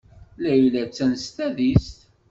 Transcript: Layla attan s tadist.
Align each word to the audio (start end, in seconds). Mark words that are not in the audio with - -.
Layla 0.43 0.79
attan 0.85 1.13
s 1.23 1.25
tadist. 1.35 1.99